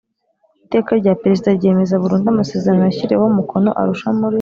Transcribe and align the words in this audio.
Iteka 0.65 0.91
rya 0.99 1.13
Perezida 1.21 1.49
ryemeza 1.57 2.01
burundu 2.03 2.27
amasezerano 2.29 2.81
yashyiriweho 2.83 3.25
umukono 3.33 3.69
Arusha 3.79 4.07
muri 4.17 4.29